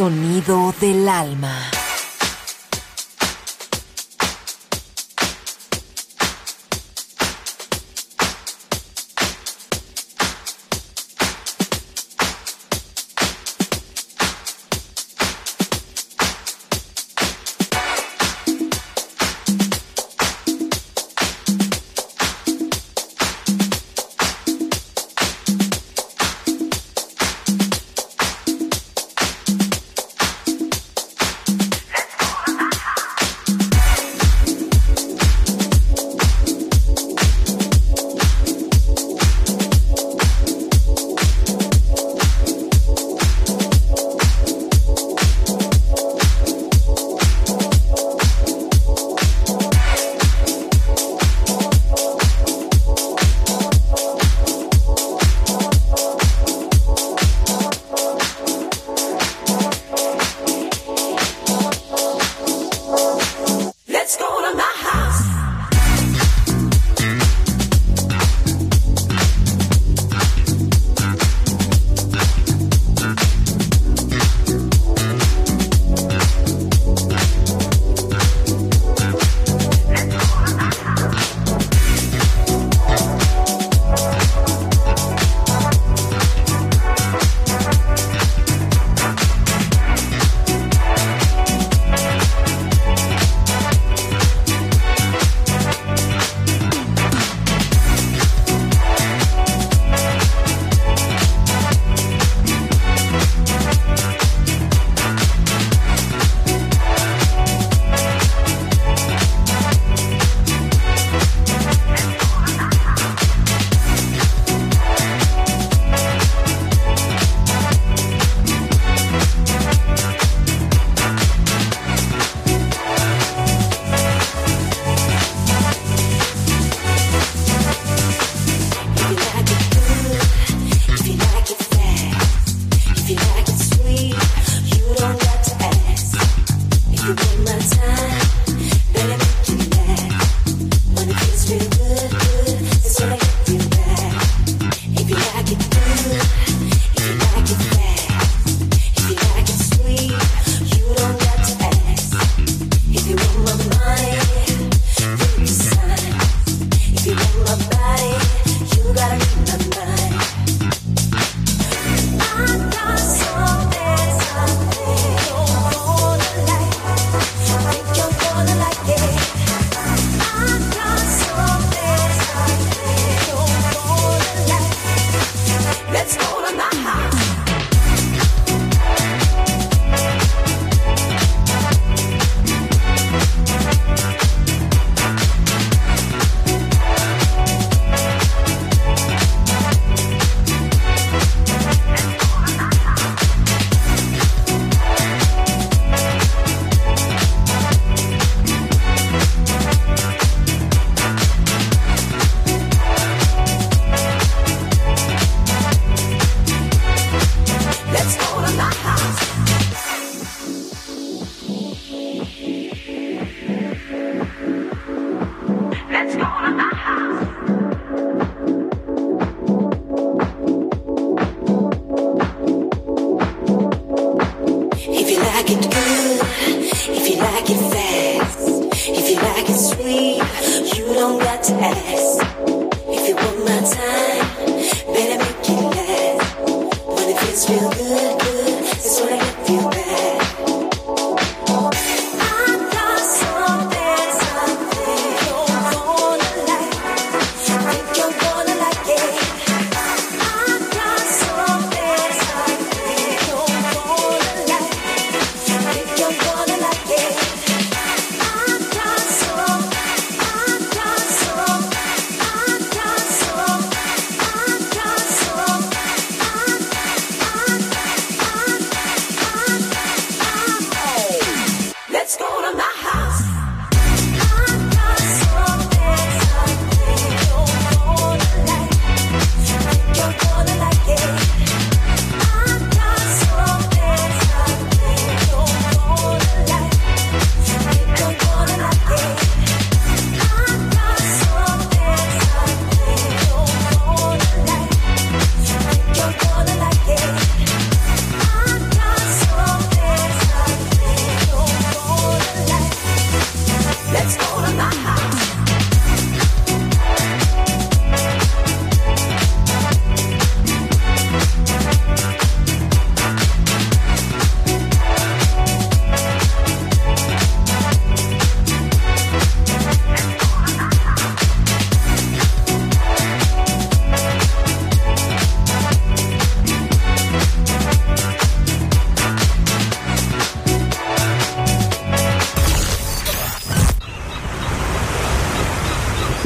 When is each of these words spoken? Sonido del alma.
Sonido 0.00 0.72
del 0.80 1.06
alma. 1.06 1.69